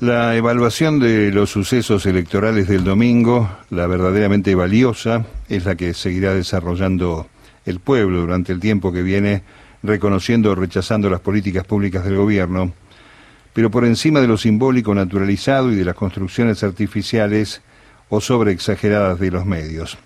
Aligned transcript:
La 0.00 0.36
evaluación 0.36 0.98
de 1.00 1.30
los 1.32 1.48
sucesos 1.48 2.04
electorales 2.04 2.68
del 2.68 2.84
domingo, 2.84 3.48
la 3.70 3.86
verdaderamente 3.86 4.54
valiosa, 4.54 5.24
es 5.48 5.64
la 5.64 5.74
que 5.74 5.94
seguirá 5.94 6.34
desarrollando 6.34 7.28
el 7.64 7.80
pueblo 7.80 8.20
durante 8.20 8.52
el 8.52 8.60
tiempo 8.60 8.92
que 8.92 9.00
viene, 9.00 9.42
reconociendo 9.82 10.50
o 10.50 10.54
rechazando 10.54 11.08
las 11.08 11.20
políticas 11.20 11.64
públicas 11.64 12.04
del 12.04 12.16
gobierno, 12.16 12.74
pero 13.54 13.70
por 13.70 13.86
encima 13.86 14.20
de 14.20 14.28
lo 14.28 14.36
simbólico 14.36 14.94
naturalizado 14.94 15.72
y 15.72 15.76
de 15.76 15.86
las 15.86 15.94
construcciones 15.94 16.62
artificiales 16.62 17.62
o 18.10 18.20
sobreexageradas 18.20 19.18
de 19.18 19.30
los 19.30 19.46
medios. 19.46 19.96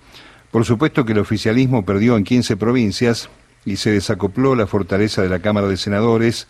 Por 0.53 0.65
supuesto 0.65 1.05
que 1.05 1.15
el 1.15 1.19
oficialismo 1.19 1.85
perdió 1.85 2.17
en 2.17 2.23
15 2.23 2.57
provincias 2.57 3.29
y 3.65 3.75
se 3.75 3.91
desacopló 3.91 4.55
la 4.55 4.69
fortaleza 4.69 5.21
de 5.21 5.31
la 5.31 5.41
Cámara 5.41 5.67
de 5.67 5.77
Senadores, 5.77 6.47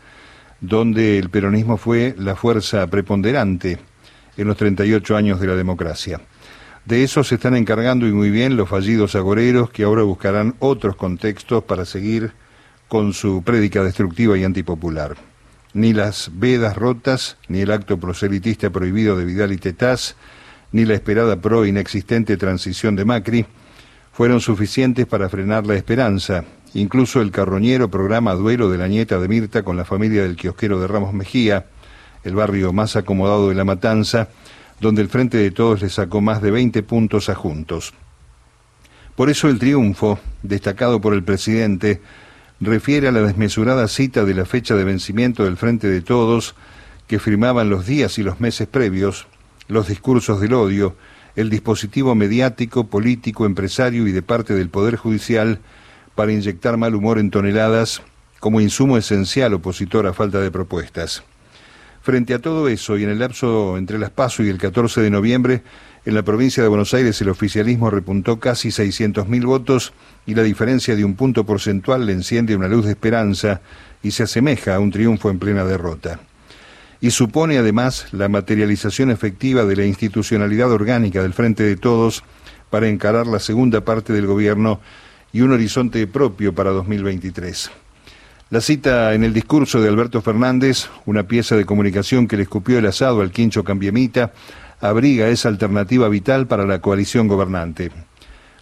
donde 0.61 1.19
el 1.19 1.31
peronismo 1.31 1.77
fue 1.77 2.15
la 2.19 2.37
fuerza 2.37 2.87
preponderante 2.87 3.79
en 4.37 4.47
los 4.47 4.57
38 4.57 5.17
años 5.17 5.41
de 5.41 5.47
la 5.47 5.57
democracia. 5.57 6.21
De 6.85 7.03
eso 7.03 7.23
se 7.25 7.37
están 7.37 7.57
encargando 7.57 8.07
y 8.07 8.13
muy 8.13 8.31
bien 8.31 8.57
los 8.57 8.69
fallidos 8.69 9.15
agoreros 9.15 9.71
que 9.71 9.85
ahora 9.85 10.03
buscarán 10.03 10.55
otros 10.59 10.97
contextos 10.97 11.65
para 11.65 11.85
seguir 11.85 12.33
con 12.89 13.13
su 13.13 13.43
prédica 13.43 13.85
destructiva 13.85 14.37
y 14.37 14.45
antipopular. 14.45 15.17
Ni 15.73 15.93
las 15.93 16.31
vedas 16.35 16.77
rotas, 16.77 17.37
ni 17.49 17.61
el 17.61 17.71
acto 17.71 17.99
proselitista 17.99 18.71
prohibido 18.71 19.17
de 19.17 19.25
Vidal 19.25 19.53
y 19.53 19.59
Tetaz, 19.59 20.17
ni 20.73 20.85
la 20.85 20.95
esperada 20.95 21.41
pro 21.41 21.65
inexistente 21.65 22.37
transición 22.37 22.97
de 22.97 23.05
Macri 23.05 23.47
fueron 24.13 24.41
suficientes 24.41 25.07
para 25.07 25.29
frenar 25.29 25.67
la 25.67 25.75
esperanza 25.77 26.45
Incluso 26.75 27.21
el 27.21 27.33
carroñero 27.33 27.91
programa 27.91 28.35
duelo 28.35 28.71
de 28.71 28.79
la 28.79 28.87
nieta 28.87 29.19
de 29.19 29.27
Mirta 29.27 29.65
con 29.65 29.77
la 29.77 29.85
familia 29.85 30.23
del 30.23 30.37
kiosquero 30.37 30.81
de 30.81 30.87
Ramos 30.87 31.13
Mejía, 31.13 31.67
el 32.23 32.35
barrio 32.35 32.73
más 32.73 32.95
acomodado 32.95 33.49
de 33.49 33.57
La 33.57 33.65
Matanza, 33.65 34.29
donde 34.81 35.03
el 35.03 35.09
Frente 35.09 35.39
de 35.39 35.51
Todos 35.51 35.83
le 35.83 35.89
sacó 35.89 36.21
más 36.21 36.41
de 36.43 36.53
20 36.53 36.83
puntos 36.85 37.29
a 37.29 37.35
Juntos. 37.35 37.93
Por 39.17 39.31
eso 39.31 39.49
el 39.49 39.59
triunfo, 39.59 40.21
destacado 40.43 41.01
por 41.01 41.13
el 41.13 41.25
presidente, 41.25 42.01
refiere 42.61 43.09
a 43.09 43.13
la 43.13 43.23
desmesurada 43.23 43.89
cita 43.89 44.25
de 44.25 44.35
la 44.35 44.45
fecha 44.45 44.77
de 44.77 44.85
vencimiento 44.85 45.45
del 45.45 45.57
Frente 45.57 45.89
de 45.89 46.03
Todos 46.03 46.55
que 47.09 47.19
firmaban 47.19 47.69
los 47.69 47.87
días 47.87 48.19
y 48.19 48.23
los 48.23 48.41
meses 48.41 48.69
previos, 48.69 49.27
los 49.67 49.89
discursos 49.89 50.41
del 50.41 50.55
odio, 50.55 50.95
el 51.35 51.51
dispositivo 51.51 52.15
mediático, 52.15 52.87
político, 52.87 53.45
empresario 53.45 54.07
y 54.07 54.13
de 54.13 54.23
parte 54.23 54.55
del 54.55 54.69
Poder 54.69 54.97
Judicial 54.97 55.59
para 56.15 56.33
inyectar 56.33 56.77
mal 56.77 56.95
humor 56.95 57.19
en 57.19 57.31
toneladas 57.31 58.03
como 58.41 58.61
insumo 58.61 58.97
esencial 58.97 59.55
opositor 59.55 60.07
a 60.07 60.13
falta 60.13 60.41
de 60.41 60.51
propuestas. 60.51 61.23
Frente 62.03 62.33
a 62.33 62.39
todo 62.39 62.69
eso, 62.69 62.97
y 62.97 63.05
en 63.05 63.11
el 63.11 63.19
lapso 63.19 63.77
entre 63.77 63.99
las 63.99 64.11
PASO 64.11 64.43
y 64.43 64.49
el 64.49 64.57
14 64.57 65.03
de 65.03 65.11
noviembre, 65.11 65.63
en 66.07 66.15
la 66.15 66.23
provincia 66.23 66.63
de 66.63 66.69
Buenos 66.71 66.95
Aires 66.95 67.21
el 67.21 67.29
oficialismo 67.29 67.91
repuntó 67.91 68.41
casi 68.41 68.71
600.000 68.71 69.45
votos 69.45 69.93
y 70.25 70.35
la 70.35 70.43
diferencia 70.43 70.97
de 70.97 71.05
un 71.05 71.15
punto 71.15 71.45
porcentual 71.45 72.07
le 72.07 72.13
enciende 72.15 72.57
una 72.57 72.69
luz 72.69 72.87
de 72.87 72.93
esperanza 72.93 73.61
y 74.03 74.13
se 74.13 74.23
asemeja 74.23 74.75
a 74.75 74.81
un 74.81 74.91
triunfo 74.91 75.29
en 75.29 75.39
plena 75.39 75.63
derrota. 75.65 76.21
Y 77.03 77.11
supone 77.11 77.59
además 77.59 78.07
la 78.13 78.29
materialización 78.29 79.11
efectiva 79.11 79.65
de 79.65 79.77
la 79.77 79.85
institucionalidad 79.85 80.73
orgánica 80.73 81.23
del 81.23 81.35
Frente 81.35 81.65
de 81.65 81.77
Todos 81.77 82.25
para 82.71 82.89
encarar 82.89 83.27
la 83.27 83.41
segunda 83.41 83.83
parte 83.83 84.15
del 84.15 84.27
gobierno 84.27 84.81
y 85.33 85.41
un 85.43 85.53
horizonte 85.53 86.07
propio 86.07 86.55
para 86.55 86.71
2023. 86.71 87.71
La 88.51 88.61
cita 88.61 89.15
en 89.15 89.23
el 89.23 89.33
discurso 89.33 89.81
de 89.81 89.89
Alberto 89.89 90.23
Fernández, 90.23 90.89
una 91.07 91.23
pieza 91.25 91.55
de 91.57 91.65
comunicación 91.65 92.27
que 92.27 92.37
le 92.37 92.43
escupió 92.43 92.79
el 92.79 92.87
asado 92.87 93.21
al 93.21 93.31
quincho 93.31 93.63
cambiemita, 93.63 94.33
abriga 94.81 95.29
esa 95.29 95.49
alternativa 95.49 96.09
vital 96.09 96.47
para 96.47 96.67
la 96.67 96.81
coalición 96.81 97.29
gobernante. 97.29 97.93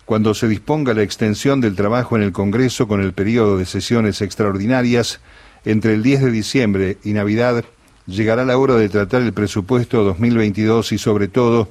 Cuando 0.05 0.35
se 0.35 0.49
disponga 0.49 0.95
la 0.95 1.03
extensión 1.03 1.61
del 1.61 1.75
trabajo 1.75 2.17
en 2.17 2.23
el 2.23 2.33
Congreso 2.33 2.89
con 2.89 3.03
el 3.03 3.13
periodo 3.13 3.57
de 3.57 3.67
sesiones 3.67 4.21
extraordinarias, 4.21 5.21
entre 5.65 5.95
el 5.95 6.03
10 6.03 6.23
de 6.25 6.31
diciembre 6.31 6.99
y 7.05 7.13
Navidad, 7.13 7.65
llegará 8.07 8.45
la 8.45 8.59
hora 8.59 8.75
de 8.75 8.89
tratar 8.89 9.23
el 9.23 9.33
presupuesto 9.33 10.05
2022 10.05 10.93
y 10.93 10.99
sobre 10.99 11.29
todo 11.29 11.69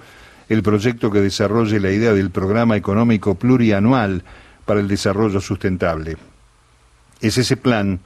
el 0.50 0.64
proyecto 0.64 1.12
que 1.12 1.22
desarrolle 1.22 1.79
la 1.79 1.91
idea 1.91 2.14
del 2.14 2.29
programa 2.29 2.78
económico 2.78 3.35
plurianual 3.35 4.24
para 4.67 4.79
el 4.79 4.88
desarrollo 4.88 5.41
sustentable. 5.41 6.17
Es 7.22 7.39
ese 7.39 7.57
plan 7.57 8.00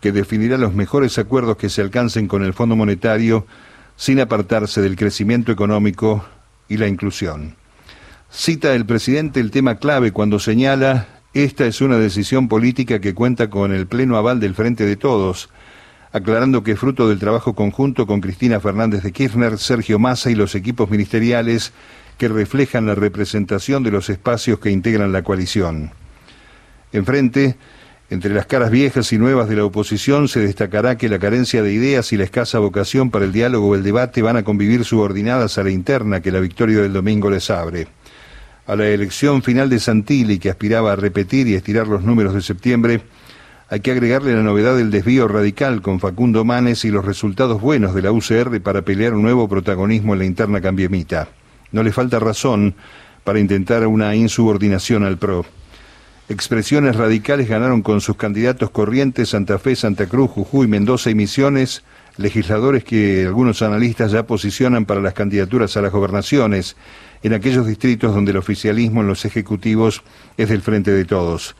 que 0.00 0.10
definirá 0.10 0.58
los 0.58 0.74
mejores 0.74 1.18
acuerdos 1.18 1.56
que 1.56 1.68
se 1.68 1.82
alcancen 1.82 2.26
con 2.26 2.42
el 2.42 2.54
Fondo 2.54 2.74
Monetario 2.74 3.46
sin 3.94 4.18
apartarse 4.18 4.80
del 4.80 4.96
crecimiento 4.96 5.52
económico 5.52 6.24
y 6.68 6.78
la 6.78 6.88
inclusión. 6.88 7.54
Cita 8.30 8.74
el 8.74 8.86
presidente 8.86 9.40
el 9.40 9.50
tema 9.50 9.76
clave 9.76 10.12
cuando 10.12 10.38
señala 10.38 11.06
esta 11.34 11.66
es 11.66 11.80
una 11.80 11.98
decisión 11.98 12.48
política 12.48 13.00
que 13.00 13.14
cuenta 13.14 13.50
con 13.50 13.72
el 13.72 13.86
pleno 13.86 14.16
aval 14.16 14.40
del 14.40 14.54
Frente 14.54 14.86
de 14.86 14.96
Todos, 14.96 15.50
aclarando 16.10 16.62
que 16.62 16.76
fruto 16.76 17.08
del 17.08 17.18
trabajo 17.18 17.54
conjunto 17.54 18.06
con 18.06 18.20
Cristina 18.20 18.60
Fernández 18.60 19.02
de 19.02 19.12
Kirchner, 19.12 19.58
Sergio 19.58 19.98
Massa 19.98 20.30
y 20.30 20.34
los 20.34 20.54
equipos 20.54 20.90
ministeriales 20.90 21.72
que 22.16 22.28
reflejan 22.28 22.86
la 22.86 22.94
representación 22.94 23.82
de 23.82 23.90
los 23.90 24.10
espacios 24.10 24.58
que 24.58 24.70
integran 24.70 25.12
la 25.12 25.22
coalición. 25.22 25.92
Enfrente, 26.92 27.56
entre 28.10 28.32
las 28.32 28.46
caras 28.46 28.70
viejas 28.70 29.12
y 29.12 29.18
nuevas 29.18 29.48
de 29.48 29.56
la 29.56 29.64
oposición, 29.64 30.28
se 30.28 30.40
destacará 30.40 30.96
que 30.96 31.10
la 31.10 31.18
carencia 31.18 31.62
de 31.62 31.72
ideas 31.72 32.12
y 32.12 32.16
la 32.16 32.24
escasa 32.24 32.58
vocación 32.58 33.10
para 33.10 33.26
el 33.26 33.32
diálogo 33.32 33.68
o 33.68 33.74
el 33.74 33.82
debate 33.82 34.22
van 34.22 34.38
a 34.38 34.44
convivir 34.44 34.84
subordinadas 34.84 35.58
a 35.58 35.62
la 35.62 35.70
interna 35.70 36.20
que 36.20 36.32
la 36.32 36.40
victoria 36.40 36.80
del 36.80 36.94
domingo 36.94 37.28
les 37.30 37.50
abre. 37.50 37.86
A 38.66 38.76
la 38.76 38.86
elección 38.88 39.42
final 39.42 39.68
de 39.68 39.78
Santilli, 39.78 40.38
que 40.38 40.50
aspiraba 40.50 40.92
a 40.92 40.96
repetir 40.96 41.48
y 41.48 41.54
estirar 41.54 41.86
los 41.86 42.02
números 42.02 42.32
de 42.34 42.40
septiembre, 42.40 43.02
hay 43.70 43.80
que 43.80 43.90
agregarle 43.90 44.34
la 44.34 44.42
novedad 44.42 44.76
del 44.76 44.90
desvío 44.90 45.28
radical 45.28 45.82
con 45.82 46.00
Facundo 46.00 46.42
Manes 46.46 46.86
y 46.86 46.90
los 46.90 47.04
resultados 47.04 47.60
buenos 47.60 47.94
de 47.94 48.00
la 48.00 48.12
UCR 48.12 48.62
para 48.62 48.80
pelear 48.80 49.12
un 49.12 49.20
nuevo 49.20 49.46
protagonismo 49.46 50.14
en 50.14 50.20
la 50.20 50.24
interna 50.24 50.62
cambiemita. 50.62 51.28
No 51.72 51.82
le 51.82 51.92
falta 51.92 52.18
razón 52.18 52.74
para 53.24 53.40
intentar 53.40 53.86
una 53.86 54.14
insubordinación 54.14 55.04
al 55.04 55.18
PRO. 55.18 55.44
Expresiones 56.30 56.96
radicales 56.96 57.48
ganaron 57.48 57.80
con 57.80 58.02
sus 58.02 58.16
candidatos 58.16 58.70
Corrientes, 58.70 59.30
Santa 59.30 59.58
Fe, 59.58 59.74
Santa 59.76 60.06
Cruz, 60.06 60.30
Jujuy, 60.30 60.66
Mendoza 60.66 61.08
y 61.08 61.14
Misiones, 61.14 61.82
legisladores 62.18 62.84
que 62.84 63.24
algunos 63.26 63.62
analistas 63.62 64.12
ya 64.12 64.24
posicionan 64.24 64.84
para 64.84 65.00
las 65.00 65.14
candidaturas 65.14 65.76
a 65.76 65.80
las 65.80 65.92
gobernaciones, 65.92 66.76
en 67.22 67.32
aquellos 67.32 67.66
distritos 67.66 68.14
donde 68.14 68.32
el 68.32 68.36
oficialismo 68.36 69.00
en 69.00 69.06
los 69.06 69.24
ejecutivos 69.24 70.02
es 70.36 70.50
del 70.50 70.60
frente 70.60 70.90
de 70.90 71.06
todos. 71.06 71.56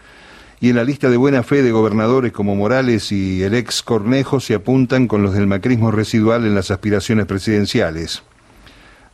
Y 0.61 0.69
en 0.69 0.77
la 0.77 0.85
lista 0.85 1.09
de 1.09 1.17
buena 1.17 1.43
fe 1.43 1.63
de 1.63 1.73
gobernadores 1.73 2.33
como 2.33 2.55
Morales 2.55 3.11
y 3.11 3.43
el 3.43 3.55
ex 3.55 3.83
Cornejo 3.83 4.39
se 4.39 4.55
apuntan 4.55 5.07
con 5.09 5.23
los 5.23 5.33
del 5.33 5.47
macrismo 5.47 5.91
residual 5.93 6.45
en 6.45 6.55
las 6.55 6.71
aspiraciones 6.71 7.27
presidenciales 7.27 8.23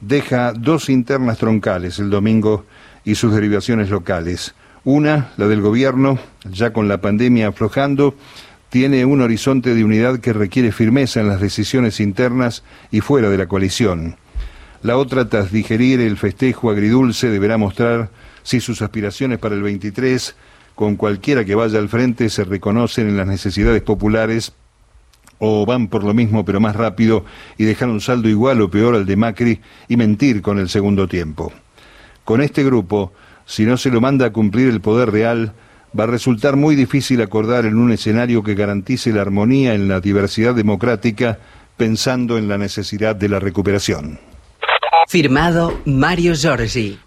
deja 0.06 0.52
dos 0.52 0.88
internas 0.88 1.38
troncales 1.38 1.98
el 1.98 2.10
domingo 2.10 2.66
y 3.04 3.14
sus 3.14 3.34
derivaciones 3.34 3.90
locales. 3.90 4.54
Una, 4.84 5.32
la 5.38 5.48
del 5.48 5.62
gobierno, 5.62 6.18
ya 6.44 6.74
con 6.74 6.88
la 6.88 7.00
pandemia 7.00 7.48
aflojando, 7.48 8.14
tiene 8.68 9.06
un 9.06 9.22
horizonte 9.22 9.74
de 9.74 9.82
unidad 9.82 10.18
que 10.18 10.34
requiere 10.34 10.72
firmeza 10.72 11.20
en 11.20 11.28
las 11.28 11.40
decisiones 11.40 12.00
internas 12.00 12.64
y 12.90 13.00
fuera 13.00 13.30
de 13.30 13.38
la 13.38 13.46
coalición. 13.46 14.16
La 14.82 14.98
otra, 14.98 15.26
tras 15.30 15.50
digerir 15.50 16.00
el 16.00 16.18
festejo 16.18 16.70
agridulce, 16.70 17.30
deberá 17.30 17.56
mostrar 17.56 18.10
si 18.42 18.60
sus 18.60 18.82
aspiraciones 18.82 19.38
para 19.38 19.54
el 19.54 19.62
23, 19.62 20.36
con 20.74 20.96
cualquiera 20.96 21.46
que 21.46 21.54
vaya 21.54 21.78
al 21.78 21.88
frente, 21.88 22.28
se 22.28 22.44
reconocen 22.44 23.08
en 23.08 23.16
las 23.16 23.26
necesidades 23.26 23.80
populares 23.80 24.52
o 25.38 25.64
van 25.64 25.88
por 25.88 26.04
lo 26.04 26.12
mismo 26.12 26.44
pero 26.44 26.60
más 26.60 26.76
rápido 26.76 27.24
y 27.56 27.64
dejar 27.64 27.88
un 27.88 28.02
saldo 28.02 28.28
igual 28.28 28.60
o 28.60 28.70
peor 28.70 28.94
al 28.94 29.06
de 29.06 29.16
Macri 29.16 29.60
y 29.88 29.96
mentir 29.96 30.42
con 30.42 30.58
el 30.58 30.68
segundo 30.68 31.08
tiempo. 31.08 31.52
Con 32.24 32.42
este 32.42 32.62
grupo, 32.64 33.12
si 33.46 33.64
no 33.64 33.76
se 33.76 33.90
lo 33.90 34.00
manda 34.00 34.26
a 34.26 34.32
cumplir 34.32 34.68
el 34.68 34.80
poder 34.80 35.10
real, 35.10 35.52
va 35.98 36.04
a 36.04 36.08
resultar 36.08 36.56
muy 36.56 36.74
difícil 36.74 37.22
acordar 37.22 37.66
en 37.66 37.76
un 37.76 37.92
escenario 37.92 38.42
que 38.42 38.54
garantice 38.54 39.12
la 39.12 39.22
armonía 39.22 39.74
en 39.74 39.88
la 39.88 40.00
diversidad 40.00 40.54
democrática 40.54 41.38
pensando 41.76 42.38
en 42.38 42.48
la 42.48 42.58
necesidad 42.58 43.16
de 43.16 43.28
la 43.28 43.40
recuperación. 43.40 44.18
Firmado 45.08 45.80
Mario 45.84 46.34
Giorgi. 46.34 46.98